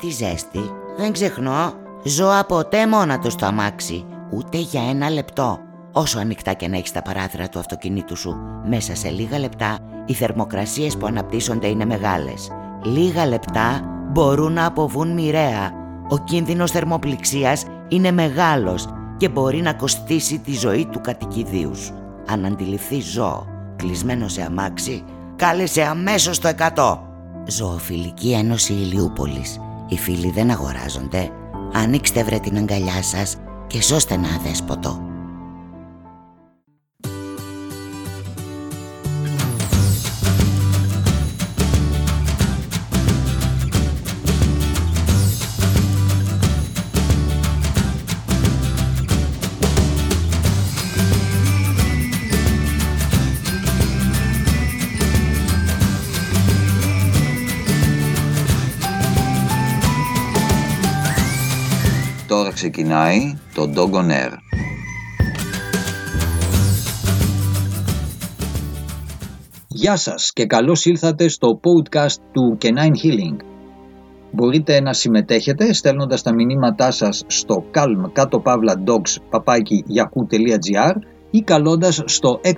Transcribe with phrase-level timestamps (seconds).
[0.00, 5.58] τη ζέστη δεν ξεχνώ Ζω ποτέ μόνα του στο αμάξι Ούτε για ένα λεπτό.
[5.92, 10.12] Όσο ανοιχτά και να έχεις τα παράθυρα του αυτοκινήτου σου Μέσα σε λίγα λεπτά Οι
[10.12, 12.50] θερμοκρασίες που αναπτύσσονται είναι μεγάλες.
[12.82, 13.80] Λίγα λεπτά
[14.12, 15.70] μπορούν να αποβούν μοιραία.
[16.08, 21.94] Ο κίνδυνος θερμοπληξίας είναι μεγάλος Και μπορεί να κοστίσει τη ζωή του κατοικιδίου σου.
[22.26, 23.46] Αν αντιληφθεί ζώο
[23.76, 25.04] κλεισμένο σε αμάξι
[25.36, 26.98] Κάλεσε αμέσως το 100
[27.46, 31.30] Ζωοφιλική Ένωση Ηλιούπολης Οι φίλοι δεν αγοράζονται
[31.72, 35.09] Ανοίξτε βρε την αγκαλιά σας και σώστε ένα αδέσποτο.
[62.48, 64.32] Ξεκινάει το Dog on Air.
[69.68, 73.36] Γεια σας και καλώς ήλθατε στο podcast του Canine Healing.
[74.32, 79.84] Μπορείτε να συμμετέχετε στέλνοντας τα μηνύματά σας στο calm κάτω παύλα dogs παπάκι
[81.30, 82.48] ή καλώντας στο 6945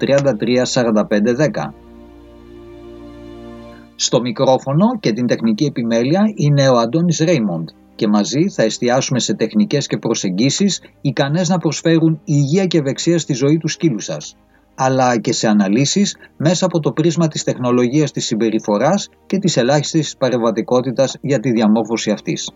[0.00, 1.70] 33 45
[3.96, 9.34] Στο μικρόφωνο και την τεχνική επιμέλεια είναι ο Αντώνης Ρέιμοντ και μαζί θα εστιάσουμε σε
[9.34, 14.36] τεχνικές και προσεγγίσεις ικανές να προσφέρουν υγεία και ευεξία στη ζωή του σκύλου σας,
[14.74, 20.16] αλλά και σε αναλύσεις μέσα από το πρίσμα της τεχνολογίας της συμπεριφοράς και της ελάχιστης
[20.16, 22.50] παρεμβατικότητας για τη διαμόρφωση αυτής.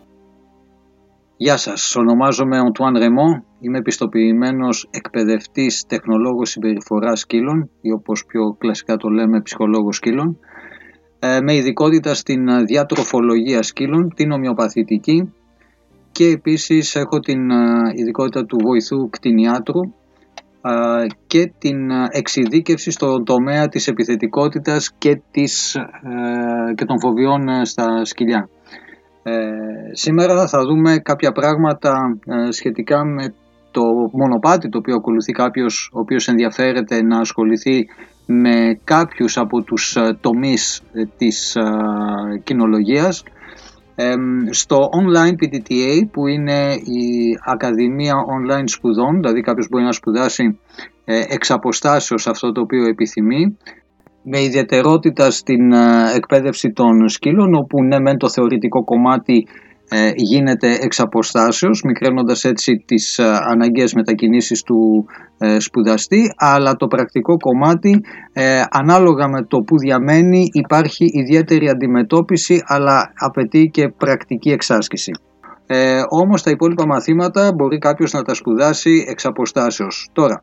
[1.37, 8.97] Γεια σας, ονομάζομαι Antoine Ρεμό, είμαι επιστοποιημένος εκπαιδευτής τεχνολόγος συμπεριφοράς σκύλων ή όπως πιο κλασικά
[8.97, 10.39] το λέμε ψυχολόγος σκύλων
[11.19, 15.33] ε, με ειδικότητα στην ε, διατροφολογία σκύλων, την ομοιοπαθητική
[16.13, 19.81] και επίσης έχω την ε, ειδικότητα του βοηθού κτηνιάτρου
[21.27, 25.77] και την εξειδίκευση στον τομέα της επιθετικότητας και, της,
[26.75, 28.49] και των φοβιών στα σκυλιά.
[29.93, 32.19] σήμερα θα δούμε κάποια πράγματα
[32.49, 33.35] σχετικά με
[33.71, 37.87] το μονοπάτι το οποίο ακολουθεί κάποιος ο οποίος ενδιαφέρεται να ασχοληθεί
[38.27, 41.63] με κάποιους από τους ε, τομείς ε, της ε,
[42.45, 43.23] κοινολογίας
[44.51, 50.59] στο online PTTA που είναι η Ακαδημία Online Σπουδών, δηλαδή κάποιος μπορεί να σπουδάσει
[51.05, 53.57] εξ αποστάσεως αυτό το οποίο επιθυμεί,
[54.23, 55.73] με ιδιαιτερότητα στην
[56.17, 59.70] εκπαίδευση των σκύλων, όπου ναι μεν το θεωρητικό κομμάτι ε,
[60.15, 65.07] γίνεται εξ αποστάσεως, μικραίνοντας έτσι τις ε, αναγκαίες μετακινήσεις του
[65.39, 68.01] ε, σπουδαστή, αλλά το πρακτικό κομμάτι
[68.71, 75.13] ανάλογα με το που διαμένει υπάρχει ιδιαίτερη αντιμετώπιση αλλά απαιτεί και πρακτική εξάσκηση.
[75.73, 80.09] Ε, όμως τα υπόλοιπα μαθήματα μπορεί κάποιος να τα σπουδάσει εξ αποστάσεως.
[80.13, 80.43] Τώρα,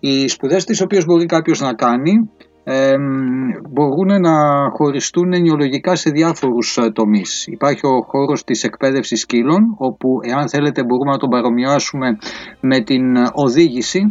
[0.00, 2.30] οι σπουδές τις οποίες μπορεί κάποιος να κάνει
[3.70, 4.34] μπορούν να
[4.76, 7.46] χωριστούν ενοιολογικά σε διάφορους ε, τομείς.
[7.46, 12.18] Υπάρχει ο χώρος της εκπαίδευσης σκύλων, όπου εάν θέλετε μπορούμε να τον παρομοιάσουμε
[12.60, 14.08] με την οδήγηση,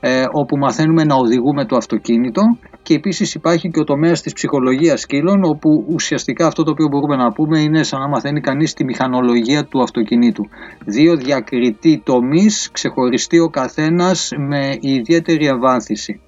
[0.00, 2.42] ε, όπου μαθαίνουμε να οδηγούμε το αυτοκίνητο
[2.82, 7.16] και επίσης υπάρχει και ο τομέας της ψυχολογίας σκύλων όπου ουσιαστικά αυτό το οποίο μπορούμε
[7.16, 10.44] να πούμε είναι σαν να μαθαίνει κανείς τη μηχανολογία του αυτοκινήτου.
[10.84, 16.20] Δύο διακριτοί τομείς, ξεχωριστεί ο καθένας με ιδιαίτερη ευάθυνση.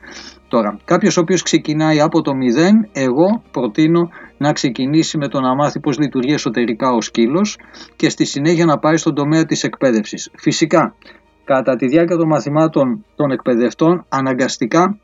[0.52, 5.54] Τώρα, κάποιος ο οποίος ξεκινάει από το μηδέν, εγώ προτείνω να ξεκινήσει με το να
[5.54, 7.58] μάθει πώς λειτουργεί εσωτερικά ο σκύλος
[7.96, 10.30] και στη συνέχεια να πάει στον τομέα της εκπαίδευσης.
[10.36, 10.94] Φυσικά,
[11.44, 14.98] κατά τη διάρκεια των μαθημάτων των εκπαιδευτών, αναγκαστικά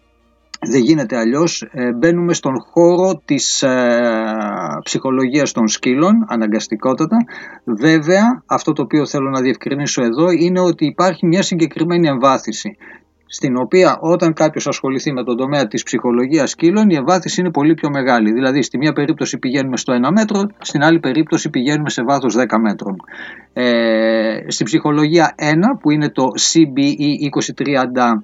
[0.60, 3.68] δεν γίνεται αλλιώς, ε, μπαίνουμε στον χώρο της ε,
[4.82, 7.16] ψυχολογίας των σκύλων, αναγκαστικότατα.
[7.64, 12.76] Βέβαια, αυτό το οποίο θέλω να διευκρινίσω εδώ είναι ότι υπάρχει μια συγκεκριμένη εμβάθυνση
[13.28, 17.74] στην οποία όταν κάποιος ασχοληθεί με τον τομέα της ψυχολογίας σκύλων η ευάθυνση είναι πολύ
[17.74, 18.32] πιο μεγάλη.
[18.32, 22.58] Δηλαδή στη μία περίπτωση πηγαίνουμε στο 1 μέτρο, στην άλλη περίπτωση πηγαίνουμε σε βάθος 10
[22.60, 22.96] μέτρων.
[23.52, 25.44] Ε, στην ψυχολογία 1
[25.80, 26.92] που είναι το CBE
[27.62, 28.22] 2030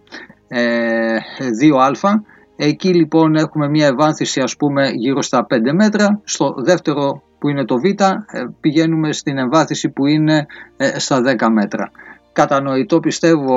[1.62, 2.10] 2α
[2.56, 6.20] Εκεί λοιπόν έχουμε μια ευάνθηση ας πούμε γύρω στα 5 μέτρα.
[6.24, 8.18] Στο δεύτερο που είναι το Β ε,
[8.60, 10.46] πηγαίνουμε στην εμβάθυνση που είναι
[10.76, 11.90] ε, στα 10 μέτρα
[12.34, 13.56] κατανοητό πιστεύω,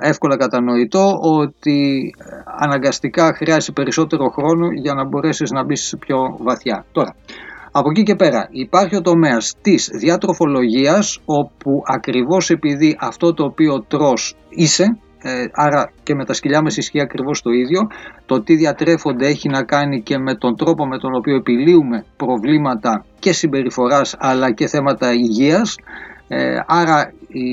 [0.00, 2.10] εύκολα κατανοητό ότι
[2.58, 6.84] αναγκαστικά χρειάζεται περισσότερο χρόνο για να μπορέσεις να μπεις πιο βαθιά.
[6.92, 7.14] Τώρα,
[7.72, 13.84] από εκεί και πέρα υπάρχει ο τομέας της διατροφολογίας όπου ακριβώς επειδή αυτό το οποίο
[13.88, 17.80] τρως είσαι, ε, άρα και με τα σκυλιά μας ισχύει ακριβώς το ίδιο.
[18.26, 23.04] Το τι διατρέφονται έχει να κάνει και με τον τρόπο με τον οποίο επιλύουμε προβλήματα
[23.18, 25.74] και συμπεριφοράς αλλά και θέματα υγείας.
[26.32, 27.50] Ε, άρα η,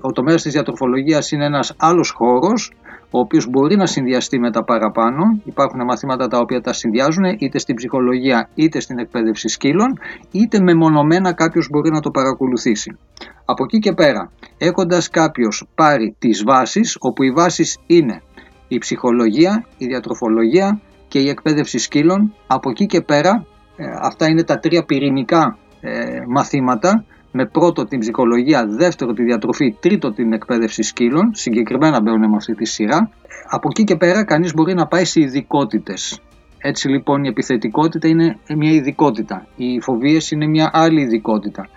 [0.00, 2.72] ο τομέας της διατροφολογίας είναι ένας άλλος χώρος
[3.10, 5.40] ο οποίος μπορεί να συνδυαστεί με τα παραπάνω.
[5.44, 9.98] Υπάρχουν μαθήματα τα οποία τα συνδυάζουν είτε στην ψυχολογία είτε στην εκπαίδευση σκύλων,
[10.30, 12.96] είτε μεμονωμένα κάποιος μπορεί να το παρακολουθήσει.
[13.44, 18.22] Από εκεί και πέρα, έχοντας κάποιος πάρει τις βάσεις, όπου οι βάσεις είναι
[18.68, 23.46] η ψυχολογία, η διατροφολογία και η εκπαίδευση σκύλων, από εκεί και πέρα,
[23.76, 27.04] ε, αυτά είναι τα τρία πυρηνικά ε, μαθήματα
[27.36, 32.54] με πρώτο την ψυχολογία, δεύτερο τη διατροφή, τρίτο την εκπαίδευση σκύλων, συγκεκριμένα μπαίνουν με αυτή
[32.54, 33.10] τη σειρά.
[33.48, 36.20] Από εκεί και πέρα κανείς μπορεί να πάει σε ειδικότητες.
[36.58, 41.68] Έτσι λοιπόν η επιθετικότητα είναι μια ειδικότητα, οι φοβίες είναι μια άλλη ειδικότητα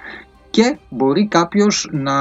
[0.50, 2.14] και μπορεί κάποιος να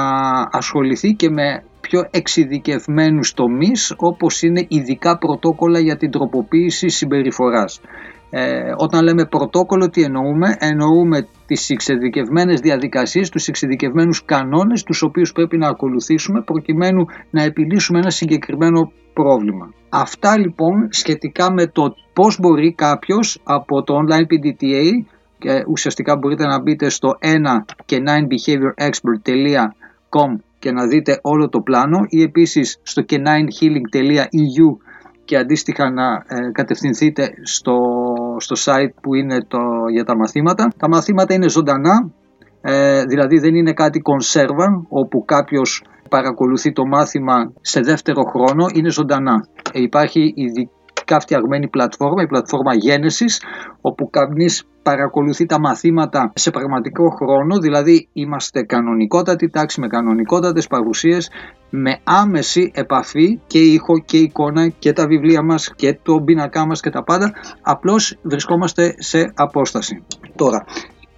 [0.51, 7.81] ασχοληθεί και με πιο εξειδικευμένους τομείς όπως είναι ειδικά πρωτόκολλα για την τροποποίηση συμπεριφοράς.
[8.29, 15.31] Ε, όταν λέμε πρωτόκολλο τι εννοούμε, εννοούμε τις εξειδικευμένες διαδικασίες, τους εξειδικευμένους κανόνες τους οποίους
[15.31, 19.73] πρέπει να ακολουθήσουμε προκειμένου να επιλύσουμε ένα συγκεκριμένο πρόβλημα.
[19.89, 25.05] Αυτά λοιπόν σχετικά με το πώς μπορεί κάποιος από το online PDTA
[25.37, 27.27] και ουσιαστικά μπορείτε να μπείτε στο 1
[27.85, 34.77] και 9behaviorexpert.com και να δείτε όλο το πλάνο ή επίσης στο k9healing.eu
[35.25, 37.77] και αντίστοιχα να ε, κατευθυνθείτε στο,
[38.39, 39.59] στο site που είναι το,
[39.91, 40.71] για τα μαθήματα.
[40.77, 42.11] Τα μαθήματα είναι ζωντανά,
[42.61, 48.89] ε, δηλαδή δεν είναι κάτι conserva όπου κάποιος παρακολουθεί το μάθημα σε δεύτερο χρόνο, είναι
[48.89, 49.47] ζωντανά.
[49.73, 53.41] Ε, υπάρχει ειδικά φτιαγμένη πλατφόρμα, η πλατφόρμα Γένεσης,
[53.81, 61.29] όπου κανείς παρακολουθεί τα μαθήματα σε πραγματικό χρόνο, δηλαδή είμαστε κανονικότατη τάξη με κανονικότατες παρουσίες
[61.69, 66.81] με άμεση επαφή και ήχο και εικόνα και τα βιβλία μας και το πίνακά μας
[66.81, 70.03] και τα πάντα, απλώς βρισκόμαστε σε απόσταση.
[70.35, 70.65] Τώρα,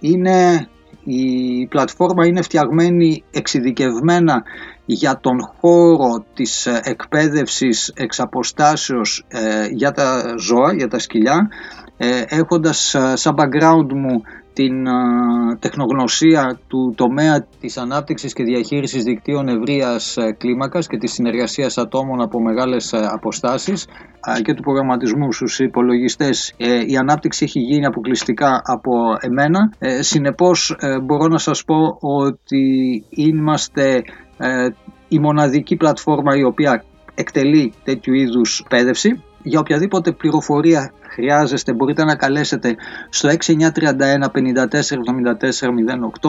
[0.00, 0.68] είναι,
[1.04, 4.42] η πλατφόρμα είναι φτιαγμένη εξειδικευμένα
[4.84, 11.48] για τον χώρο της εκπαίδευσης εξ αποστάσεως ε, για τα ζώα, για τα σκυλιά
[12.02, 14.90] ε, έχοντας ε, σαν background μου την ε,
[15.58, 22.40] τεχνογνωσία του τομέα της ανάπτυξης και διαχείρισης δικτύων ευρείας κλίμακας και της συνεργασίας ατόμων από
[22.40, 23.86] μεγάλες αποστάσεις
[24.42, 26.54] και του προγραμματισμού στους υπολογιστές.
[26.86, 29.72] Η ανάπτυξη έχει γίνει αποκλειστικά από εμένα.
[30.00, 34.02] Συνεπώς μπορώ να σας πω ότι είμαστε
[35.08, 42.14] η μοναδική πλατφόρμα η οποία εκτελεί τέτοιου είδους εκπαίδευση για οποιαδήποτε πληροφορία χρειάζεστε μπορείτε να
[42.14, 42.76] καλέσετε
[43.08, 44.30] στο 6931 54
[46.20, 46.28] 08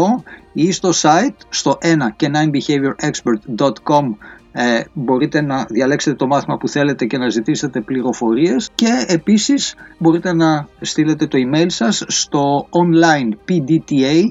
[0.53, 4.15] ή στο site στο 1 και 9behaviorexpert.com
[4.51, 10.33] ε, μπορείτε να διαλέξετε το μάθημα που θέλετε και να ζητήσετε πληροφορίες και επίσης μπορείτε
[10.33, 14.29] να στείλετε το email σας στο online pdta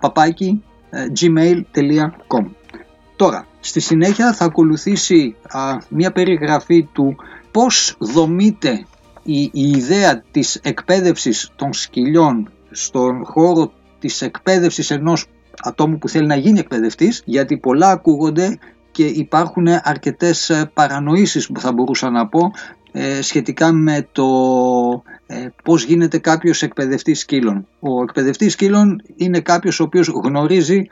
[0.00, 2.44] παπάκι ε, gmail.com
[3.16, 5.36] Τώρα, στη συνέχεια θα ακολουθήσει
[5.88, 7.16] μια περιγραφή του
[7.56, 8.86] πώς δομείται
[9.22, 15.26] η, η ιδέα της εκπαίδευσης των σκυλιών στον χώρο της εκπαίδευσης ενός
[15.62, 18.58] ατόμου που θέλει να γίνει εκπαιδευτής γιατί πολλά ακούγονται
[18.90, 22.50] και υπάρχουν αρκετές ε, παρανοήσεις που θα μπορούσα να πω
[22.92, 24.26] ε, σχετικά με το
[25.26, 27.66] ε, πώς γίνεται κάποιος εκπαιδευτής σκύλων.
[27.80, 30.86] Ο εκπαιδευτής σκύλων είναι κάποιος ο οποίος γνωρίζει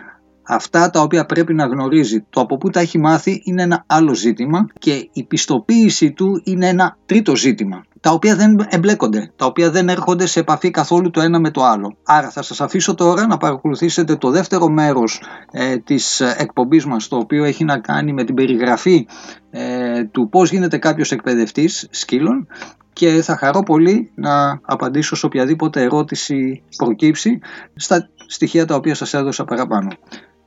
[0.47, 2.25] αυτά τα οποία πρέπει να γνωρίζει.
[2.31, 6.69] Το από πού τα έχει μάθει είναι ένα άλλο ζήτημα και η πιστοποίηση του είναι
[6.69, 11.21] ένα τρίτο ζήτημα τα οποία δεν εμπλέκονται, τα οποία δεν έρχονται σε επαφή καθόλου το
[11.21, 11.97] ένα με το άλλο.
[12.05, 17.17] Άρα θα σας αφήσω τώρα να παρακολουθήσετε το δεύτερο μέρος ε, της εκπομπής μας, το
[17.17, 19.07] οποίο έχει να κάνει με την περιγραφή
[19.51, 22.47] ε, του πώς γίνεται κάποιος εκπαιδευτής σκύλων
[22.93, 27.39] και θα χαρώ πολύ να απαντήσω σε οποιαδήποτε ερώτηση προκύψει
[27.75, 29.89] στα στοιχεία τα οποία σας έδωσα παραπάνω.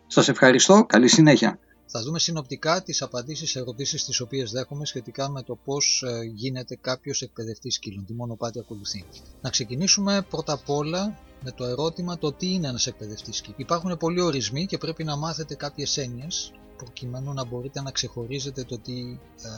[0.07, 1.59] Σας ευχαριστώ, καλή συνέχεια.
[1.85, 6.23] Θα δούμε συνοπτικά τις απαντήσεις σε ερωτήσεις τις οποίες δέχομαι σχετικά με το πώς ε,
[6.23, 9.05] γίνεται κάποιος εκπαιδευτής σκύλων, τι μονοπάτι ακολουθεί.
[9.41, 13.57] Να ξεκινήσουμε πρώτα απ' όλα με το ερώτημα το τι είναι ένας εκπαιδευτής σκύλων.
[13.59, 18.79] Υπάρχουν πολλοί ορισμοί και πρέπει να μάθετε κάποιες έννοιες προκειμένου να μπορείτε να ξεχωρίζετε το
[18.79, 19.49] τι, ε,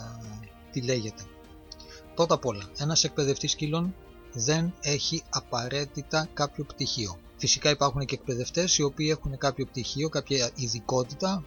[0.72, 1.22] τι λέγεται.
[2.14, 3.94] Πρώτα απ' όλα, ένας εκπαιδευτής σκύλων
[4.32, 7.18] δεν έχει απαραίτητα κάποιο πτυχίο.
[7.40, 11.44] Φυσικά υπάρχουν και εκπαιδευτές οι οποίοι έχουν κάποιο πτυχίο, κάποια ειδικότητα.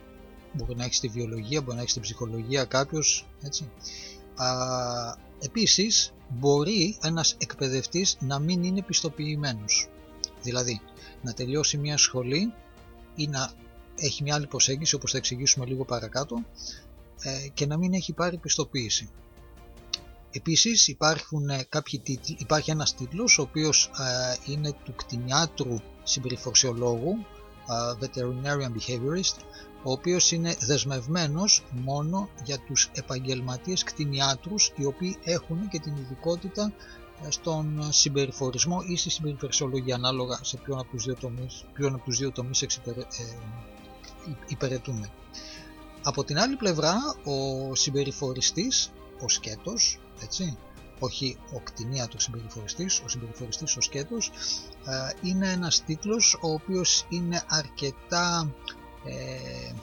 [0.53, 3.27] Μπορεί να έχει στη βιολογία, μπορεί να έχει στη ψυχολογία κάποιος.
[3.41, 3.69] Έτσι.
[4.35, 4.47] Α,
[5.39, 9.89] επίσης, μπορεί ένας εκπαιδευτής να μην είναι πιστοποιημένος.
[10.41, 10.81] Δηλαδή,
[11.21, 12.53] να τελειώσει μια σχολή
[13.15, 13.51] ή να
[13.95, 16.43] έχει μια άλλη προσέγγιση, όπως θα εξηγήσουμε λίγο παρακάτω,
[17.21, 19.09] ε, και να μην έχει πάρει πιστοποίηση.
[20.35, 23.89] Επίσης υπάρχουν κάποιοι τίτλοι, υπάρχει ένας τίτλος ο οποίος
[24.45, 27.25] είναι του κτηνιάτρου συμπεριφορσιολόγου,
[28.01, 29.37] veterinarian behaviorist,
[29.83, 36.73] ο οποίος είναι δεσμευμένος μόνο για τους επαγγελματίες κτηνιάτρους οι οποίοι έχουν και την ειδικότητα
[37.25, 42.03] ε, στον συμπεριφορισμό ή στη συμπεριφορισιολογία ανάλογα σε ποιον από τους δύο τομείς, ποιον από
[42.03, 43.05] τους δύο τομείς εξυπηρε, ε,
[44.47, 45.09] υπηρετούμε.
[46.03, 48.91] Από την άλλη πλευρά ο συμπεριφοριστής,
[49.23, 50.57] ο σκέτος, έτσι,
[50.99, 54.31] όχι ο κτηνίατος συμπεριφοριστής, ο συμπεριφοριστής ο σκέτος,
[54.85, 58.53] ε, είναι ένας τίτλος ο οποίος είναι αρκετά
[59.05, 59.73] ε,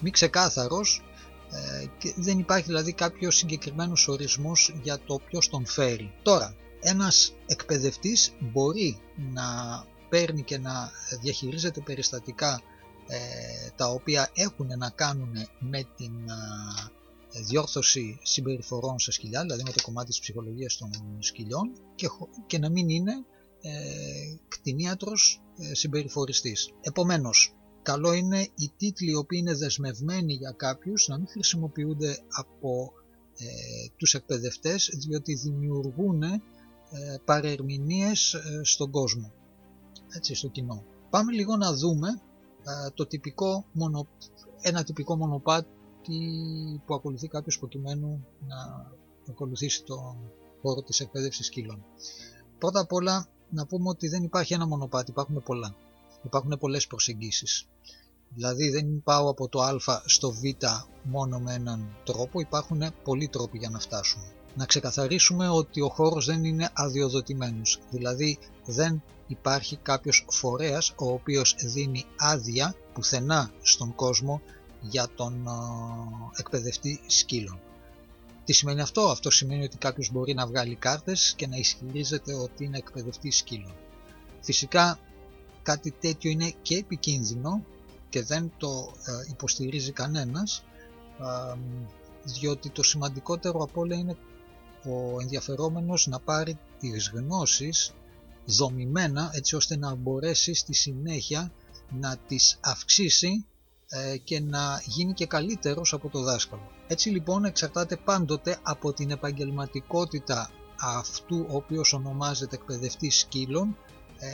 [0.00, 1.02] μη ξεκάθαρος
[1.50, 6.12] ε, και δεν υπάρχει δηλαδή κάποιος συγκεκριμένος ορισμός για το ποιος τον φέρει.
[6.22, 8.98] Τώρα, ένας εκπαιδευτής μπορεί
[9.32, 9.44] να
[10.08, 10.90] παίρνει και να
[11.20, 12.60] διαχειρίζεται περιστατικά
[13.08, 13.18] ε,
[13.76, 16.12] τα οποία έχουν να κάνουν με την
[17.42, 22.08] διόρθωση συμπεριφορών σε σκυλιά, δηλαδή με το κομμάτι της ψυχολογίας των σκυλιών και,
[22.46, 23.12] και να μην είναι
[23.60, 23.70] ε,
[24.48, 26.70] κτηνίατρος ε, συμπεριφοριστής.
[26.80, 32.92] Επομένως, καλό είναι οι τίτλοι οι οποίοι είναι δεσμευμένοι για κάποιους να μην χρησιμοποιούνται από
[33.38, 33.44] ε,
[33.96, 39.32] τους εκπαιδευτές διότι δημιουργούν ε, παρερμηνίες ε, στον κόσμο,
[40.16, 40.84] έτσι, στο κοινό.
[41.10, 44.06] Πάμε λίγο να δούμε ε, το τυπικό μονο,
[44.60, 45.68] ένα τυπικό μονοπάτι
[46.86, 48.90] που ακολουθεί κάποιος προκειμένου να
[49.28, 50.16] ακολουθήσει το
[50.62, 51.84] χώρο της εκπαίδευσης σκύλων.
[52.58, 55.74] Πρώτα απ' όλα να πούμε ότι δεν υπάρχει ένα μονοπάτι, υπάρχουν πολλά.
[56.24, 57.66] Υπάρχουν πολλές προσεγγίσεις.
[58.28, 60.42] Δηλαδή δεν πάω από το α στο β
[61.02, 64.24] μόνο με έναν τρόπο, υπάρχουν πολλοί τρόποι για να φτάσουμε.
[64.56, 71.56] Να ξεκαθαρίσουμε ότι ο χώρος δεν είναι αδειοδοτημένος, δηλαδή δεν υπάρχει κάποιος φορέας ο οποίος
[71.64, 74.40] δίνει άδεια πουθενά στον κόσμο
[74.88, 75.48] για τον
[76.36, 77.60] εκπαιδευτή σκύλων.
[78.44, 82.64] Τι σημαίνει αυτό; Αυτό σημαίνει ότι κάποιος μπορεί να βγάλει κάρτες και να ισχυρίζεται ότι
[82.64, 83.74] είναι εκπαιδευτή σκύλων.
[84.40, 84.98] Φυσικά
[85.62, 87.64] κάτι τέτοιο είναι και επικίνδυνο
[88.08, 90.64] και δεν το ε, υποστηρίζει κανένας
[92.24, 94.16] διότι το σημαντικότερο από όλα είναι
[94.84, 97.92] ο ενδιαφερόμενος να πάρει τις γνώσεις
[98.44, 101.52] δομημένα έτσι ώστε να μπορέσει στη συνέχεια
[101.90, 103.53] να τις αυξήσει ε,
[104.24, 106.70] και να γίνει και καλύτερος από το δάσκαλο.
[106.86, 110.50] Έτσι λοιπόν εξαρτάται πάντοτε από την επαγγελματικότητα
[110.80, 113.76] αυτού ο οποίος ονομάζεται εκπαιδευτή σκύλων
[114.18, 114.28] ε,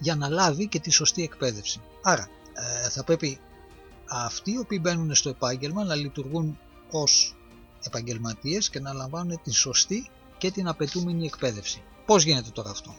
[0.00, 1.80] για να λάβει και τη σωστή εκπαίδευση.
[2.02, 2.28] Άρα
[2.84, 3.38] ε, θα πρέπει
[4.08, 6.58] αυτοί οι οποίοι μπαίνουν στο επάγγελμα να λειτουργούν
[6.90, 7.36] ως
[7.86, 11.82] επαγγελματίες και να λαμβάνουν τη σωστή και την απαιτούμενη εκπαίδευση.
[12.06, 12.94] Πώς γίνεται τώρα αυτό;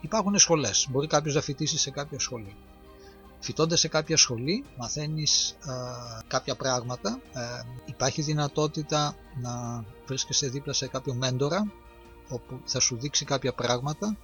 [0.00, 0.86] Υπάρχουν σχολές.
[0.90, 2.54] Μπορεί κάποιος να φοιτήσει σε κάποια σχολή.
[3.40, 5.72] Φοιτώντας σε κάποια σχολή μαθαίνεις ε,
[6.26, 7.20] κάποια πράγματα.
[7.34, 7.40] Ε,
[7.84, 11.72] υπάρχει δυνατότητα να βρίσκεσαι δίπλα σε κάποιο μέντορα
[12.28, 14.16] όπου θα σου δείξει κάποια πράγματα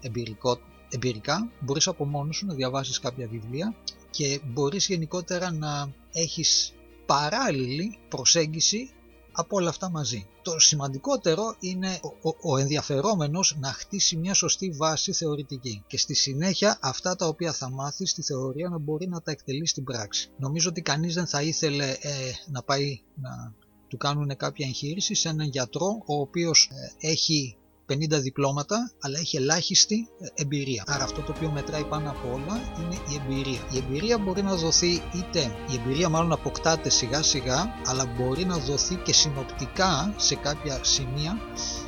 [0.00, 1.50] εμπειρικό, εμπειρικά.
[1.60, 3.74] Μπορείς από μόνος σου να διαβάσεις κάποια βιβλία
[4.10, 6.72] και μπορείς γενικότερα να έχεις
[7.06, 8.90] παράλληλη προσέγγιση
[9.36, 10.26] από όλα αυτά μαζί.
[10.42, 16.78] Το σημαντικότερο είναι ο, ο, ενδιαφερόμενος να χτίσει μια σωστή βάση θεωρητική και στη συνέχεια
[16.80, 20.30] αυτά τα οποία θα μάθει στη θεωρία να μπορεί να τα εκτελείς στην πράξη.
[20.38, 23.54] Νομίζω ότι κανείς δεν θα ήθελε ε, να πάει να
[23.88, 27.56] του κάνουν κάποια εγχείρηση σε έναν γιατρό ο οποίος ε, έχει
[27.92, 30.84] 50 διπλώματα, αλλά έχει ελάχιστη ε, εμπειρία.
[30.86, 33.60] Άρα αυτό το οποίο μετράει πάνω από όλα είναι η εμπειρία.
[33.70, 38.56] Η εμπειρία μπορεί να δοθεί είτε, η εμπειρία μάλλον αποκτάται σιγά σιγά, αλλά μπορεί να
[38.58, 41.38] δοθεί και συνοπτικά σε κάποια σημεία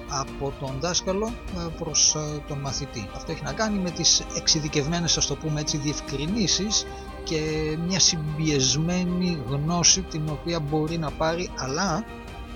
[0.09, 1.27] από τον δάσκαλο
[1.57, 3.11] ε, προς ε, τον μαθητή.
[3.15, 6.87] Αυτό έχει να κάνει με τις εξειδικευμένες, ας το πούμε έτσι, διευκρινήσεις
[7.25, 7.41] και
[7.87, 12.05] μια συμπιεσμένη γνώση την οποία μπορεί να πάρει, αλλά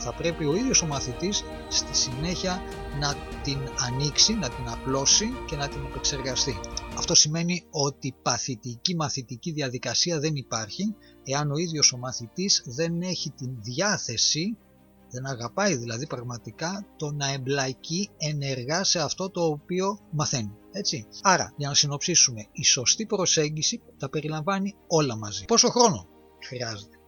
[0.03, 2.63] θα πρέπει ο ίδιος ο μαθητής στη συνέχεια
[3.01, 6.61] να την ανοίξει, να την απλώσει και να την επεξεργαστεί.
[6.97, 13.31] Αυτό σημαίνει ότι παθητική μαθητική διαδικασία δεν υπάρχει εάν ο ίδιος ο μαθητής δεν έχει
[13.31, 14.57] την διάθεση,
[15.11, 20.53] δεν αγαπάει δηλαδή πραγματικά το να εμπλακεί ενεργά σε αυτό το οποίο μαθαίνει.
[20.73, 21.07] Έτσι.
[21.23, 25.45] Άρα, για να συνοψίσουμε, η σωστή προσέγγιση θα περιλαμβάνει όλα μαζί.
[25.45, 26.07] Πόσο χρόνο
[26.47, 27.00] χρειάζεται;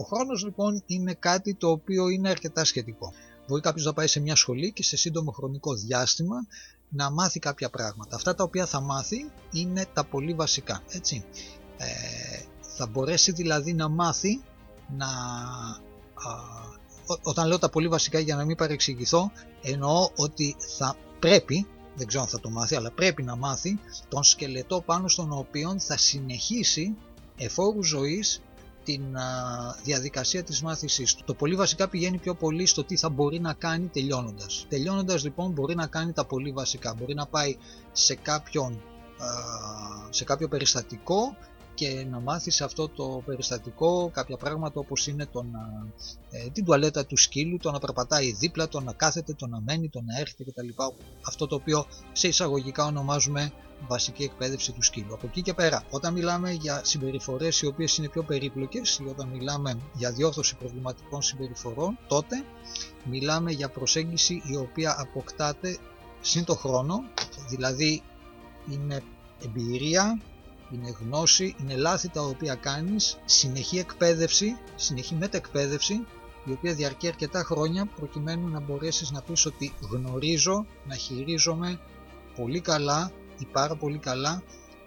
[0.00, 3.12] Ο χρόνος λοιπόν είναι κάτι το οποίο είναι αρκετά σχετικό.
[3.48, 6.36] Μπορεί κάποιος να πάει σε μια σχολή και σε σύντομο χρονικό διάστημα
[6.88, 8.16] να μάθει κάποια πράγματα.
[8.16, 10.82] Αυτά τα οποία θα μάθει είναι τα πολύ βασικά.
[10.90, 11.24] Έτσι.
[11.76, 11.86] Ε,
[12.60, 14.40] θα μπορέσει δηλαδή να μάθει
[14.96, 15.06] να...
[17.22, 19.30] όταν λέω τα πολύ βασικά για να μην παρεξηγηθώ
[19.62, 23.78] εννοώ ότι θα πρέπει δεν ξέρω αν θα το μάθει, αλλά πρέπει να μάθει
[24.08, 26.96] τον σκελετό πάνω στον οποίο θα συνεχίσει
[27.36, 28.42] εφόρους ζωής
[28.90, 29.16] την
[29.84, 31.24] διαδικασία της μάθησής του.
[31.24, 34.66] Το πολύ βασικά πηγαίνει πιο πολύ στο τι θα μπορεί να κάνει τελειώνοντας.
[34.68, 36.94] Τελειώνοντας λοιπόν μπορεί να κάνει τα πολύ βασικά.
[36.94, 37.56] Μπορεί να πάει
[37.92, 38.82] σε, κάποιον,
[40.10, 41.36] σε κάποιο περιστατικό
[41.74, 45.86] και να μάθει σε αυτό το περιστατικό κάποια πράγματα όπως είναι το να,
[46.30, 49.88] ε, την τουαλέτα του σκύλου, το να περπατάει δίπλα, το να κάθεται, το να μένει,
[49.88, 50.68] το να έρχεται κτλ.
[51.26, 53.52] Αυτό το οποίο σε εισαγωγικά ονομάζουμε
[53.88, 55.14] βασική εκπαίδευση του σκύλου.
[55.14, 59.28] Από εκεί και πέρα, όταν μιλάμε για συμπεριφορές οι οποίες είναι πιο περίπλοκες ή όταν
[59.28, 62.44] μιλάμε για διόρθωση προβληματικών συμπεριφορών, τότε
[63.04, 65.78] μιλάμε για προσέγγιση η οποία αποκτάται
[66.20, 67.02] σύν το χρόνο,
[67.48, 68.02] δηλαδή
[68.70, 69.02] είναι
[69.44, 70.20] εμπειρία,
[70.72, 76.06] είναι γνώση, είναι λάθη τα οποία κάνεις, συνεχή εκπαίδευση, συνεχή μετεκπαίδευση,
[76.44, 81.80] η οποία διαρκεί αρκετά χρόνια προκειμένου να μπορέσεις να πεις ότι γνωρίζω, να χειρίζομαι
[82.36, 84.42] πολύ καλά ή πάρα πολύ καλά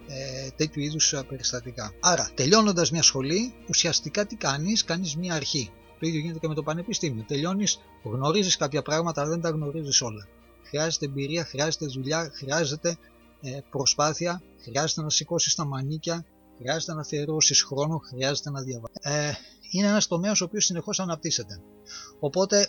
[0.07, 1.93] ε, τέτοιου είδους ε, περιστατικά.
[1.99, 5.71] Άρα, τελειώνοντας μια σχολή, ουσιαστικά τι κάνεις, κάνεις μια αρχή.
[5.99, 7.23] Το ίδιο γίνεται και με το πανεπιστήμιο.
[7.27, 10.27] Τελειώνεις, γνωρίζεις κάποια πράγματα, αλλά δεν τα γνωρίζεις όλα.
[10.63, 12.97] Χρειάζεται εμπειρία, χρειάζεται δουλειά, χρειάζεται
[13.41, 16.25] ε, προσπάθεια, χρειάζεται να σηκώσεις τα μανίκια,
[16.57, 18.97] χρειάζεται να αφιερώσεις χρόνο, χρειάζεται να διαβάσεις.
[19.01, 19.33] Ε,
[19.71, 21.61] είναι ένας τομέας ο οποίος συνεχώς αναπτύσσεται.
[22.19, 22.67] Οπότε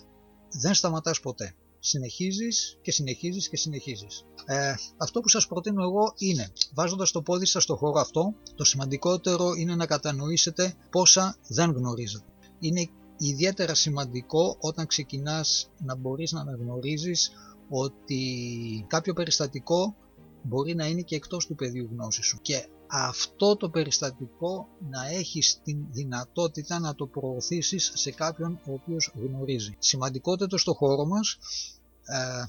[0.60, 1.54] δεν σταματάς ποτέ.
[1.86, 4.24] Συνεχίζεις και συνεχίζεις και συνεχίζεις.
[4.44, 8.64] Ε, αυτό που σας προτείνω εγώ είναι, βάζοντας το πόδι σας στο χώρο αυτό, το
[8.64, 12.24] σημαντικότερο είναι να κατανοήσετε πόσα δεν γνωρίζετε.
[12.58, 12.88] Είναι
[13.18, 17.32] ιδιαίτερα σημαντικό όταν ξεκινάς να μπορείς να αναγνωρίζεις
[17.68, 18.22] ότι
[18.88, 19.96] κάποιο περιστατικό
[20.42, 25.60] μπορεί να είναι και εκτός του πεδίου γνώσης σου και αυτό το περιστατικό να έχεις
[25.64, 29.76] την δυνατότητα να το προωθήσεις σε κάποιον ο οποίος γνωρίζει.
[29.78, 31.38] Σημαντικότερο στο χώρο μας,
[32.04, 32.44] ε,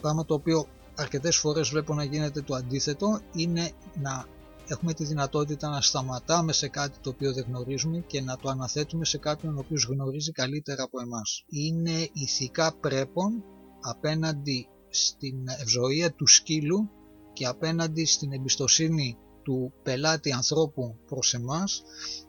[0.00, 4.26] πράγμα το οποίο αρκετές φορές βλέπω να γίνεται το αντίθετο, είναι να
[4.66, 9.04] έχουμε τη δυνατότητα να σταματάμε σε κάτι το οποίο δεν γνωρίζουμε και να το αναθέτουμε
[9.04, 11.44] σε κάποιον ο οποίος γνωρίζει καλύτερα από εμάς.
[11.48, 13.44] Είναι ηθικά πρέπον
[13.80, 16.90] απέναντι στην ευζοία του σκύλου
[17.32, 19.16] και απέναντι στην εμπιστοσύνη
[19.46, 21.82] του πελάτη ανθρώπου προς εμάς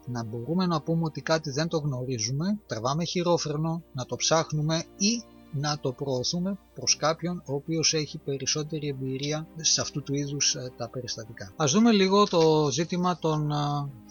[0.05, 5.23] να μπορούμε να πούμε ότι κάτι δεν το γνωρίζουμε, τραβάμε χειρόφρενο, να το ψάχνουμε ή
[5.51, 10.71] να το προωθούμε προς κάποιον ο οποίος έχει περισσότερη εμπειρία σε αυτού του είδους ε,
[10.77, 11.53] τα περιστατικά.
[11.55, 13.55] Ας δούμε λίγο το ζήτημα των ε,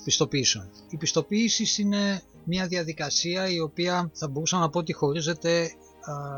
[0.05, 0.71] πιστοποιήσεων.
[0.91, 5.69] Η πιστοποίηση είναι μια διαδικασία η οποία θα μπορούσα να πω ότι χωρίζεται ε,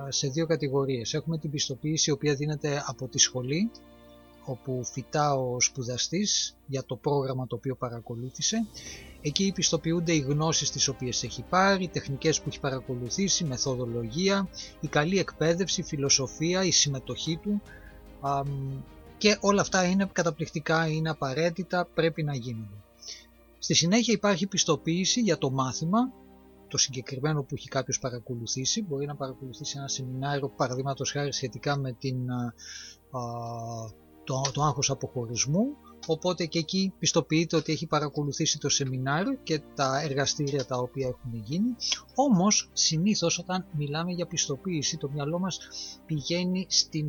[0.08, 1.14] σε δύο κατηγορίες.
[1.14, 3.70] Έχουμε την πιστοποίηση η οποία δίνεται από τη σχολή
[4.48, 8.66] όπου φυτά ο σπουδαστής για το πρόγραμμα το οποίο παρακολούθησε.
[9.20, 14.48] Εκεί πιστοποιούνται οι γνώσεις τις οποίες έχει πάρει, οι τεχνικές που έχει παρακολουθήσει, μεθοδολογία,
[14.80, 17.62] η καλή εκπαίδευση, η φιλοσοφία, η συμμετοχή του
[19.18, 22.70] και όλα αυτά είναι καταπληκτικά, είναι απαραίτητα, πρέπει να γίνουν.
[23.58, 26.12] Στη συνέχεια υπάρχει πιστοποίηση για το μάθημα,
[26.68, 28.82] το συγκεκριμένο που έχει κάποιος παρακολουθήσει.
[28.82, 32.16] Μπορεί να παρακολουθήσει ένα σεμινάριο, παραδείγματος χάρη σχετικά με την
[34.28, 40.00] το, το άγχος αποχωρισμού οπότε και εκεί πιστοποιείται ότι έχει παρακολουθήσει το σεμινάριο και τα
[40.02, 41.76] εργαστήρια τα οποία έχουν γίνει
[42.14, 45.58] όμως συνήθως όταν μιλάμε για πιστοποίηση το μυαλό μας
[46.06, 47.06] πηγαίνει στην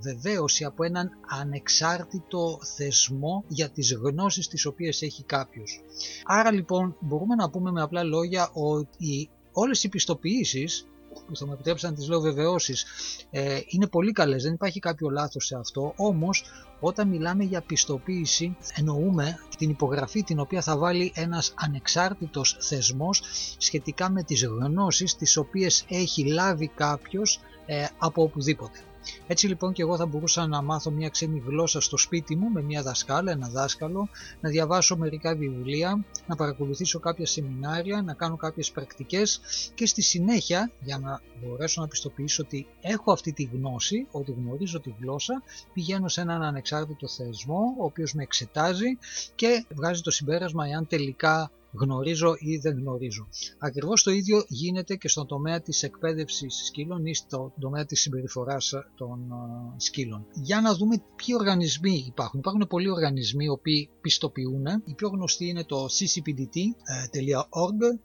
[0.00, 5.80] βεβαίωση από έναν ανεξάρτητο θεσμό για τις γνώσεις τις οποίες έχει κάποιος.
[6.24, 10.86] Άρα λοιπόν μπορούμε να πούμε με απλά λόγια ότι όλες οι πιστοποιήσεις
[11.26, 12.86] που θα μου επιτρέψει να τις λέω βεβαιώσεις.
[13.30, 16.44] Ε, είναι πολύ καλές, δεν υπάρχει κάποιο λάθος σε αυτό, όμως
[16.84, 23.22] όταν μιλάμε για πιστοποίηση εννοούμε την υπογραφή την οποία θα βάλει ένας ανεξάρτητος θεσμός
[23.58, 28.78] σχετικά με τις γνώσεις τις οποίες έχει λάβει κάποιος ε, από οπουδήποτε.
[29.26, 32.62] Έτσι λοιπόν και εγώ θα μπορούσα να μάθω μια ξένη γλώσσα στο σπίτι μου με
[32.62, 34.08] μια δασκάλα, ένα δάσκαλο,
[34.40, 39.40] να διαβάσω μερικά βιβλία, να παρακολουθήσω κάποια σεμινάρια, να κάνω κάποιες πρακτικές
[39.74, 44.80] και στη συνέχεια για να μπορέσω να πιστοποιήσω ότι έχω αυτή τη γνώση, ότι γνωρίζω
[44.80, 45.42] τη γλώσσα,
[45.72, 46.71] πηγαίνω σε έναν ανεξάρτητο
[47.16, 48.98] θεσμό ο οποίος με εξετάζει
[49.34, 53.28] και βγάζει το συμπέρασμα εάν τελικά γνωρίζω ή δεν γνωρίζω.
[53.58, 58.74] Ακριβώς το ίδιο γίνεται και στον τομέα της εκπαίδευσης σκύλων ή στον τομέα της συμπεριφοράς
[58.96, 59.32] των
[59.76, 60.26] σκύλων.
[60.34, 62.38] Για να δούμε ποιοι οργανισμοί υπάρχουν.
[62.38, 64.66] Υπάρχουν πολλοί οργανισμοί οι οποίοι πιστοποιούν.
[64.84, 66.38] Η πιο γνωστή είναι το ccpdt.org,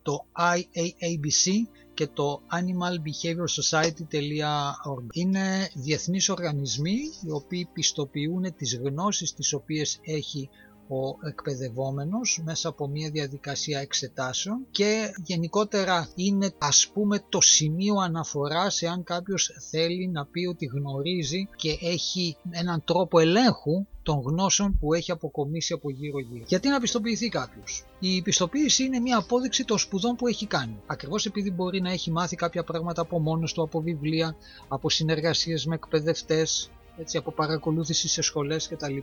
[0.02, 1.52] το IAABC
[1.98, 5.06] και το animalbehaviorsociety.org.
[5.12, 10.50] Είναι διεθνείς οργανισμοί οι οποίοι πιστοποιούν τις γνώσεις τις οποίες έχει
[10.88, 18.82] ο εκπαιδευόμενος μέσα από μια διαδικασία εξετάσεων και γενικότερα είναι ας πούμε το σημείο αναφοράς
[18.82, 24.94] εάν κάποιος θέλει να πει ότι γνωρίζει και έχει έναν τρόπο ελέγχου των γνώσεων που
[24.94, 26.44] έχει αποκομίσει από γύρω γύρω.
[26.48, 30.82] Γιατί να πιστοποιηθεί κάποιος; Η πιστοποίηση είναι μια απόδειξη των σπουδών που έχει κάνει.
[30.86, 34.36] Ακριβώς επειδή μπορεί να έχει μάθει κάποια πράγματα από μόνος του, από βιβλία,
[34.68, 38.98] από συνεργασίες με εκπαιδευτές, έτσι, από παρακολούθηση σε σχολές κτλ.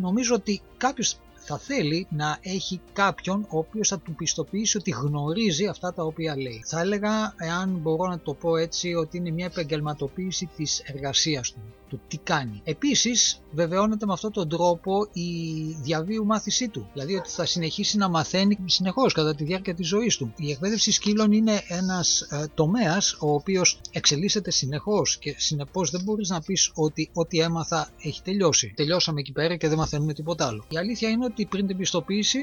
[0.00, 5.66] Νομίζω ότι κάποιος θα θέλει να έχει κάποιον ο οποίος θα του πιστοποιήσει ότι γνωρίζει
[5.66, 6.62] αυτά τα οποία λέει.
[6.66, 11.60] Θα έλεγα, εάν μπορώ να το πω έτσι, ότι είναι μια επαγγελματοποίηση της εργασίας του,
[11.92, 12.60] του τι κάνει.
[12.64, 15.30] Επίσης, βεβαιώνεται με αυτόν τον τρόπο η
[15.82, 20.16] διαβίου μάθησή του, δηλαδή ότι θα συνεχίσει να μαθαίνει συνεχώς κατά τη διάρκεια της ζωής
[20.16, 20.32] του.
[20.36, 26.28] Η εκπαίδευση σκύλων είναι ένας ε, τομέας ο οποίος εξελίσσεται συνεχώς και συνεπώς δεν μπορείς
[26.28, 28.72] να πεις ότι ό,τι έμαθα έχει τελειώσει.
[28.76, 30.64] Τελειώσαμε εκεί πέρα και δεν μαθαίνουμε τίποτα άλλο.
[30.68, 32.38] Η αλήθεια είναι ότι πριν την πιστοποίηση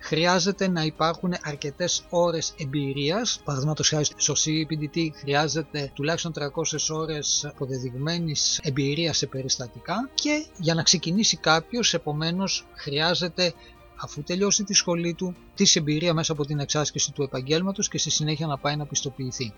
[0.00, 3.40] χρειάζεται να υπάρχουν αρκετές ώρες εμπειρίας.
[3.44, 10.82] Παραδείγματος χάρη στο CPDT χρειάζεται τουλάχιστον 300 ώρες αποδεδειγμένης εμπειρίας σε περιστατικά και για να
[10.82, 13.54] ξεκινήσει κάποιος, επομένως, χρειάζεται
[14.02, 18.10] αφού τελειώσει τη σχολή του, της εμπειρία μέσα από την εξάσκηση του επαγγέλματος και στη
[18.10, 19.52] συνέχεια να πάει να πιστοποιηθεί.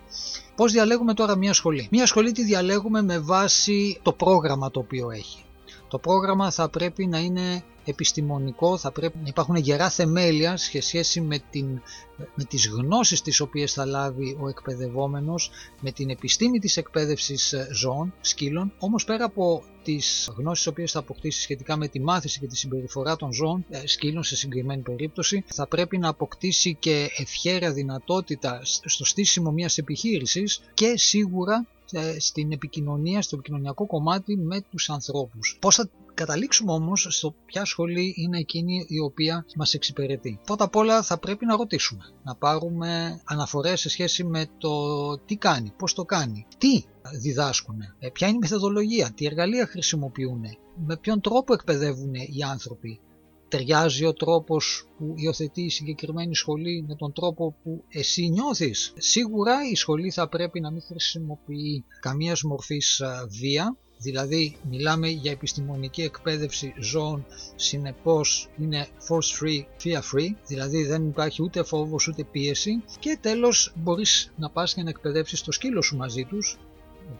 [0.55, 5.11] Πώς διαλέγουμε τώρα μια σχολή; Μια σχολή τη διαλέγουμε με βάση το πρόγραμμα το οποίο
[5.11, 5.43] έχει.
[5.87, 11.21] Το πρόγραμμα θα πρέπει να είναι επιστημονικό, θα πρέπει να υπάρχουν γερά θεμέλια σε σχέση
[11.21, 11.81] με, την,
[12.35, 15.49] με τις γνώσεις τις οποίες θα λάβει ο εκπαιδευόμενος,
[15.81, 20.91] με την επιστήμη της εκπαίδευσης ε, ζώων, σκύλων, όμως πέρα από τις γνώσεις τις οποίες
[20.91, 24.81] θα αποκτήσει σχετικά με τη μάθηση και τη συμπεριφορά των ζώων, ε, σκύλων σε συγκεκριμένη
[24.81, 32.19] περίπτωση, θα πρέπει να αποκτήσει και ευχέρεια δυνατότητα στο στήσιμο μιας επιχείρησης και σίγουρα ε,
[32.19, 35.57] στην επικοινωνία, στο επικοινωνιακό κομμάτι με τους ανθρώπους.
[35.61, 40.39] Πώς θα καταλήξουμε όμως στο ποια σχολή είναι εκείνη η οποία μας εξυπηρετεί.
[40.45, 44.69] Πρώτα απ' όλα θα πρέπει να ρωτήσουμε, να πάρουμε αναφορές σε σχέση με το
[45.17, 46.83] τι κάνει, πώς το κάνει, τι
[47.21, 50.41] διδάσκουν, ε, ποια είναι η μεθοδολογία, τι εργαλεία χρησιμοποιούν,
[50.85, 52.99] με ποιον τρόπο εκπαιδεύουν οι άνθρωποι,
[53.47, 58.93] ταιριάζει ο τρόπος που υιοθετεί η συγκεκριμένη σχολή με τον τρόπο που εσύ νιώθεις.
[58.97, 63.01] Σίγουρα η σχολή θα πρέπει να μην χρησιμοποιεί καμίας μορφής
[63.39, 71.07] βία, δηλαδή μιλάμε για επιστημονική εκπαίδευση ζώων, συνεπώς είναι force free, fear free, δηλαδή δεν
[71.07, 72.83] υπάρχει ούτε φόβος ούτε πίεση.
[72.99, 76.57] Και τέλος μπορείς να πας και να εκπαιδεύσεις το σκύλο σου μαζί τους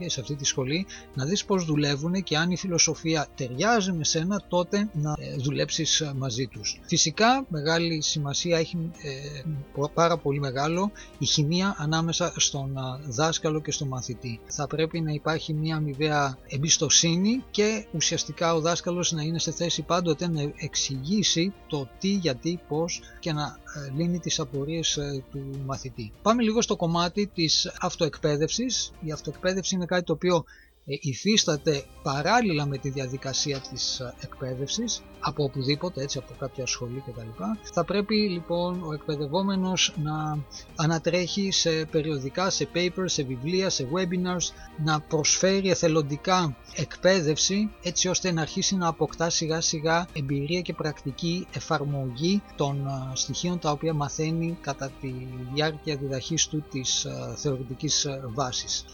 [0.05, 4.43] σε αυτή τη σχολή να δεις πώς δουλεύουν και αν η φιλοσοφία ταιριάζει με σένα
[4.47, 6.79] τότε να ε, δουλέψεις ε, μαζί τους.
[6.85, 12.73] Φυσικά μεγάλη σημασία έχει ε, πάρα πολύ μεγάλο η χημεία ανάμεσα στον
[13.07, 14.39] δάσκαλο και στον μαθητή.
[14.47, 19.81] Θα πρέπει να υπάρχει μια αμοιβαία εμπιστοσύνη και ουσιαστικά ο δάσκαλος να είναι σε θέση
[19.81, 23.57] πάντοτε να εξηγήσει το τι, γιατί, πώς και να
[23.95, 24.99] λύνει τις απορίες
[25.31, 26.11] του μαθητή.
[26.21, 28.91] Πάμε λίγο στο κομμάτι της αυτοεκπαίδευσης.
[29.01, 30.43] Η αυτοεκπαίδευση είναι κάτι το οποίο
[30.85, 37.03] ε, υφίσταται παράλληλα με τη διαδικασία της ε, εκπαίδευσης από οπουδήποτε, έτσι από κάποια σχολή
[37.05, 37.43] κτλ.
[37.73, 40.37] Θα πρέπει λοιπόν ο εκπαιδευόμενος να
[40.75, 48.31] ανατρέχει σε περιοδικά, σε papers, σε βιβλία, σε webinars, να προσφέρει εθελοντικά εκπαίδευση έτσι ώστε
[48.31, 53.93] να αρχίσει να αποκτά σιγά σιγά εμπειρία και πρακτική εφαρμογή των ε, στοιχείων τα οποία
[53.93, 55.13] μαθαίνει κατά τη
[55.53, 58.85] διάρκεια διδαχής του της θεωρητικής βάσης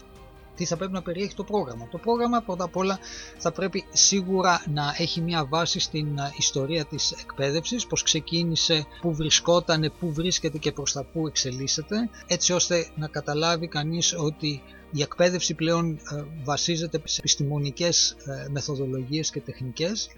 [0.60, 1.88] τι θα πρέπει να περιέχει το πρόγραμμα.
[1.90, 2.98] Το πρόγραμμα πρώτα απ' όλα
[3.38, 9.92] θα πρέπει σίγουρα να έχει μια βάση στην ιστορία της εκπαίδευσης, πώς ξεκίνησε, πού βρισκόταν,
[10.00, 11.96] πού βρίσκεται και προς τα πού εξελίσσεται,
[12.26, 19.30] έτσι ώστε να καταλάβει κανείς ότι η εκπαίδευση πλέον ε, βασίζεται σε επιστημονικές ε, μεθοδολογίες
[19.30, 20.08] και τεχνικές.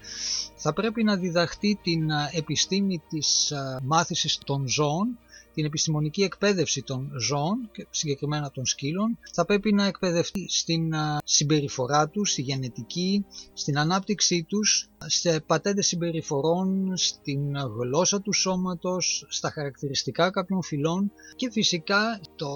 [0.55, 3.53] Θα πρέπει να διδαχτεί την ε, επιστήμη της
[3.83, 5.17] μάθησης των ζώων
[5.53, 12.09] την επιστημονική εκπαίδευση των ζώων και συγκεκριμένα των σκύλων θα πρέπει να εκπαιδευτεί στην συμπεριφορά
[12.09, 20.29] τους, στη γενετική, στην ανάπτυξή τους, σε πατέντες συμπεριφορών, στην γλώσσα του σώματος, στα χαρακτηριστικά
[20.29, 22.47] κάποιων φυλών και φυσικά το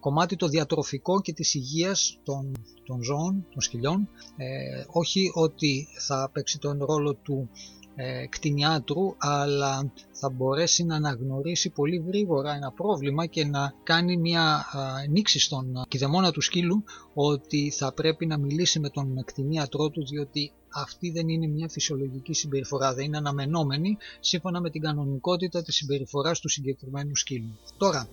[0.00, 2.52] κομμάτι το διατροφικό και της υγείας των,
[2.84, 7.48] των ζώων, των σκυλιών, ε, όχι ότι θα παίξει τον ρόλο του
[7.96, 14.64] ε, κτηνιάτρου αλλά θα μπορέσει να αναγνωρίσει πολύ γρήγορα ένα πρόβλημα και να κάνει μια
[15.10, 20.52] νήξη στον κηδεμόνα του σκύλου ότι θα πρέπει να μιλήσει με τον κτηνίατρό του διότι
[20.74, 26.40] αυτή δεν είναι μια φυσιολογική συμπεριφορά, δεν είναι αναμενόμενη σύμφωνα με την κανονικότητα της συμπεριφοράς
[26.40, 27.58] του συγκεκριμένου σκύλου.
[27.76, 28.08] Τώρα,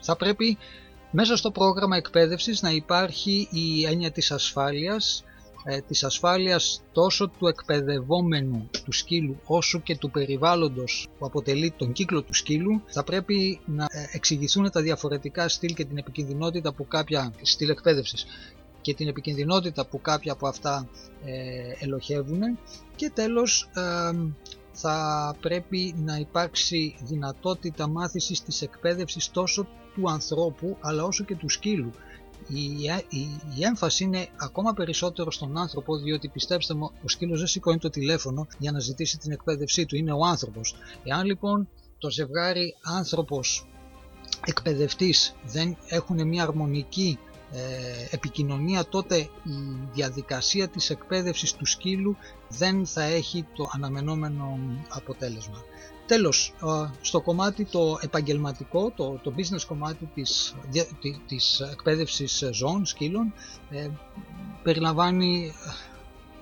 [0.00, 0.58] θα πρέπει
[1.10, 5.24] μέσα στο πρόγραμμα εκπαίδευσης να υπάρχει η έννοια της ασφάλειας
[5.64, 11.92] ε, της ασφάλειας τόσο του εκπαιδευόμενου του σκύλου όσο και του περιβάλλοντος που αποτελεί τον
[11.92, 16.86] κύκλο του σκύλου θα πρέπει να ε, εξηγηθούν τα διαφορετικά στυλ και την επικινδυνότητα που
[16.88, 18.26] κάποια στυλ εκπαίδευσης
[18.80, 20.88] και την επικινδυνότητα που κάποια από αυτά
[21.24, 22.58] ε, ελοχεύουν
[22.96, 24.16] και τέλος ε,
[24.72, 31.48] θα πρέπει να υπάρξει δυνατότητα μάθησης της εκπαίδευσης τόσο του ανθρώπου αλλά όσο και του
[31.48, 31.92] σκύλου.
[32.48, 32.62] Η,
[33.08, 37.78] η, η έμφαση είναι ακόμα περισσότερο στον άνθρωπο διότι πιστέψτε μου ο σκύλος δεν σηκώνει
[37.78, 40.74] το τηλέφωνο για να ζητήσει την εκπαίδευσή του, είναι ο άνθρωπος.
[41.04, 43.66] Εάν λοιπόν το ζευγάρι άνθρωπος
[44.46, 47.31] εκπαιδευτής δεν έχουν μια αρμονική ε,
[48.10, 49.28] επικοινωνία τότε η
[49.92, 52.16] διαδικασία της εκπαίδευσης του σκύλου
[52.48, 55.64] δεν θα έχει το αναμενόμενο αποτέλεσμα.
[56.06, 56.54] Τέλος,
[57.00, 60.54] στο κομμάτι το επαγγελματικό, το, το business κομμάτι της,
[61.26, 63.32] της εκπαίδευσης ζώων, σκύλων,
[63.70, 63.88] ε,
[64.62, 65.52] περιλαμβάνει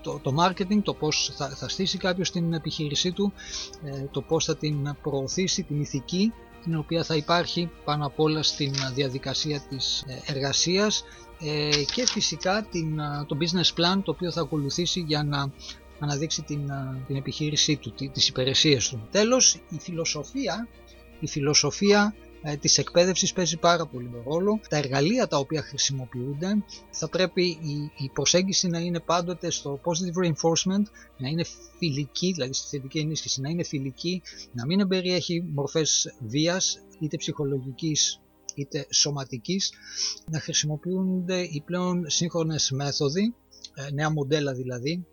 [0.02, 3.32] το, το marketing, το πώς θα, θα στήσει κάποιος την επιχείρησή του,
[3.84, 8.42] ε, το πώς θα την προωθήσει, την ηθική, την οποία θα υπάρχει πάνω απ' όλα
[8.42, 11.04] στην διαδικασία της ε, εργασίας
[11.40, 15.52] ε, και φυσικά την, το business plan το οποίο θα ακολουθήσει για να
[15.98, 16.70] αναδείξει την,
[17.06, 19.08] την επιχείρησή του, τις υπηρεσίες του.
[19.10, 20.68] Τέλος, η φιλοσοφία,
[21.20, 24.60] η φιλοσοφία ε, της εκπαίδευσης παίζει πάρα πολύ ρόλο.
[24.68, 30.26] Τα εργαλεία τα οποία χρησιμοποιούνται θα πρέπει η, η προσέγγιση να είναι πάντοτε στο positive
[30.26, 30.82] reinforcement,
[31.18, 31.44] να είναι
[31.78, 34.22] φιλική, δηλαδή στη θετική ενίσχυση, να είναι φιλική,
[34.52, 38.20] να μην περιέχει μορφές βίας είτε ψυχολογικής
[38.54, 39.72] είτε σωματικής,
[40.30, 43.34] να χρησιμοποιούνται οι πλέον σύγχρονες μέθοδοι,
[43.74, 45.06] ε, νέα μοντέλα δηλαδή,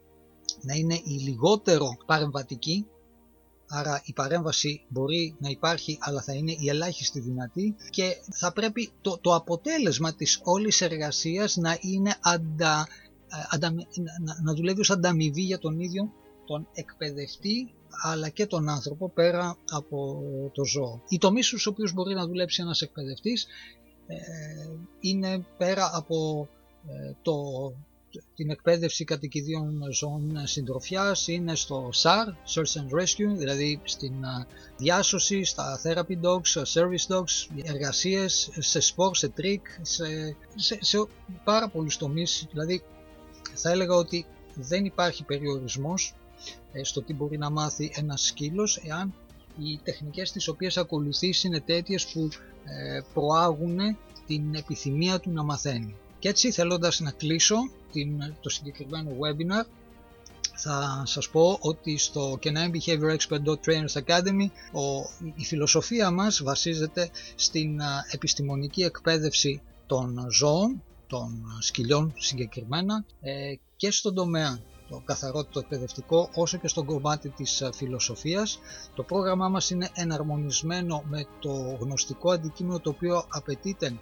[0.62, 2.86] να είναι η λιγότερο παρεμβατική
[3.70, 8.92] Άρα η παρέμβαση μπορεί να υπάρχει αλλά θα είναι η ελάχιστη δυνατή και θα πρέπει
[9.02, 12.88] το, το αποτέλεσμα της όλης εργασίας να είναι αντα,
[13.28, 16.12] ε, αντα, να, να δουλεύει ως ανταμοιβή για τον ίδιο
[16.46, 20.22] τον εκπαιδευτή αλλά και τον άνθρωπο πέρα από
[20.54, 21.02] το ζώο.
[21.08, 23.48] Οι τομείς στους οποίους μπορεί να δουλέψει ένας εκπαιδευτής
[24.08, 24.16] ε,
[25.00, 26.48] είναι πέρα από
[26.88, 27.34] ε, το
[28.36, 34.14] την εκπαίδευση κατοικιδίων ζώων συντροφιάς είναι στο SAR, Search and Rescue, δηλαδή στην
[34.78, 41.08] διάσωση, στα therapy dogs, service dogs, εργασίες, σε σπορ, σε tricks, σε, σε, σε
[41.44, 42.48] πάρα πολλούς τομείς.
[42.52, 42.84] Δηλαδή
[43.54, 44.26] θα έλεγα ότι
[44.56, 46.16] δεν υπάρχει περιορισμός
[46.72, 49.14] ε, στο τι μπορεί να μάθει ένας σκύλος εάν
[49.60, 52.30] οι τεχνικές τις οποίες ακολουθήσει είναι τέτοιες που
[52.64, 55.96] ε, προάγουν την επιθυμία του να μαθαίνει.
[56.28, 57.56] Και έτσι θέλοντας να κλείσω
[57.92, 59.66] την, το συγκεκριμένο webinar
[60.56, 67.10] θα σας πω ότι στο Canine Behavior Expert Trainers Academy ο, η φιλοσοφία μας βασίζεται
[67.36, 67.80] στην
[68.12, 74.60] επιστημονική εκπαίδευση των ζώων, των σκυλιών συγκεκριμένα ε, και στον τομέα
[74.90, 78.60] το καθαρό το εκπαιδευτικό όσο και στον κομμάτι της φιλοσοφίας.
[78.96, 83.98] Το πρόγραμμά μας είναι εναρμονισμένο με το γνωστικό αντικείμενο το οποίο απαιτείται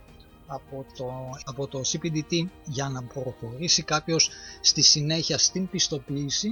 [0.48, 4.30] από το, από το CPDT για να προχωρήσει κάποιος
[4.62, 6.50] στη συνέχεια στην πιστοποίηση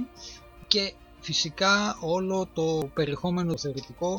[0.66, 0.92] και
[1.24, 4.14] φυσικά όλο το περιεχόμενο θεωρητικό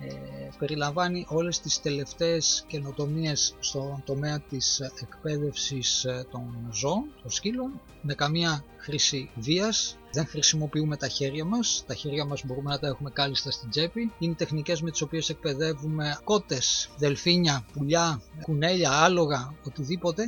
[0.00, 7.80] ε, περιλαμβάνει όλες τις τελευταίες καινοτομίες στον τομέα της εκπαίδευσης ε, των ζώων, των σκύλων,
[8.02, 12.86] με καμία χρήση βίας, δεν χρησιμοποιούμε τα χέρια μας, τα χέρια μας μπορούμε να τα
[12.86, 14.12] έχουμε κάλλιστα στην τσέπη.
[14.18, 20.22] Είναι τεχνικές με τις οποίες εκπαιδεύουμε κότες, δελφίνια, πουλιά, κουνέλια, άλογα, οτιδήποτε,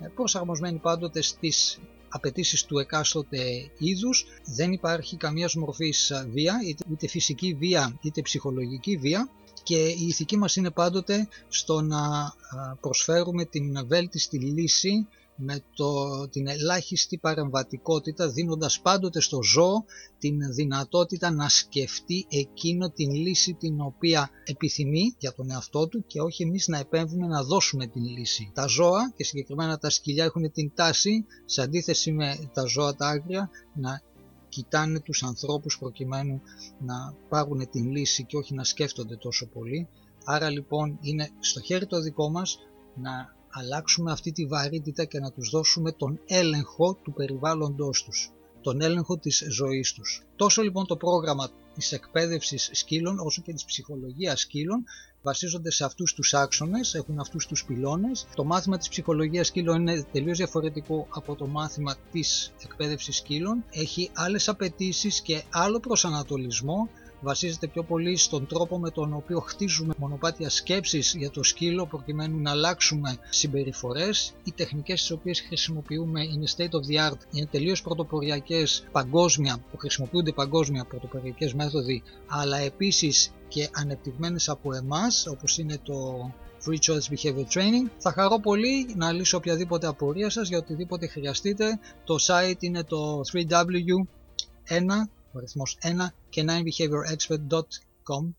[0.00, 1.78] ε, προσαρμοσμένοι πάντοτε στις
[2.14, 4.26] απαιτήσεις του εκάστοτε είδους.
[4.44, 6.54] Δεν υπάρχει καμίας μορφής βία,
[6.90, 9.28] είτε φυσική βία είτε ψυχολογική βία
[9.62, 12.34] και η ηθική μας είναι πάντοτε στο να
[12.80, 19.84] προσφέρουμε την βέλτιστη λύση με το, την ελάχιστη παρεμβατικότητα δίνοντας πάντοτε στο ζώο
[20.18, 26.20] την δυνατότητα να σκεφτεί εκείνο την λύση την οποία επιθυμεί για τον εαυτό του και
[26.20, 28.50] όχι εμείς να επέμβουμε να δώσουμε την λύση.
[28.54, 33.08] Τα ζώα και συγκεκριμένα τα σκυλιά έχουν την τάση σε αντίθεση με τα ζώα τα
[33.08, 34.02] άγρια να
[34.48, 36.40] κοιτάνε τους ανθρώπους προκειμένου
[36.78, 39.88] να πάρουν την λύση και όχι να σκέφτονται τόσο πολύ.
[40.24, 42.58] Άρα λοιπόν είναι στο χέρι το δικό μας
[42.94, 48.80] να αλλάξουμε αυτή τη βαρύτητα και να τους δώσουμε τον έλεγχο του περιβάλλοντος τους, τον
[48.80, 50.22] έλεγχο της ζωής τους.
[50.36, 54.84] Τόσο λοιπόν το πρόγραμμα της εκπαίδευσης σκύλων όσο και της ψυχολογίας σκύλων
[55.22, 58.26] βασίζονται σε αυτούς τους άξονες, έχουν αυτούς τους πυλώνες.
[58.34, 63.64] Το μάθημα της ψυχολογίας σκύλων είναι τελείως διαφορετικό από το μάθημα της εκπαίδευσης σκύλων.
[63.70, 66.88] Έχει άλλες απαιτήσεις και άλλο προσανατολισμό
[67.24, 72.40] βασίζεται πιο πολύ στον τρόπο με τον οποίο χτίζουμε μονοπάτια σκέψης για το σκύλο προκειμένου
[72.40, 74.32] να αλλάξουμε συμπεριφορές.
[74.44, 79.78] Οι τεχνικές τις οποίες χρησιμοποιούμε είναι state of the art, είναι τελείως πρωτοποριακές παγκόσμια, που
[79.78, 86.30] χρησιμοποιούνται παγκόσμια πρωτοποριακές μέθοδοι, αλλά επίσης και ανεπτυγμένες από εμάς, όπως είναι το
[86.66, 87.90] Free Choice Behavior Training.
[87.98, 91.78] Θα χαρώ πολύ να λύσω οποιαδήποτε απορία σας για οτιδήποτε χρειαστείτε.
[92.04, 95.88] Το site είναι το 3W1, ο αριθμός 1
[96.28, 98.32] και 9behaviorexpert.com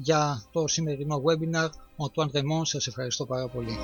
[0.00, 1.68] για το σημερινό webinar.
[1.96, 3.78] Ο Τουάν Ρεμόν σας ευχαριστώ πάρα πολύ.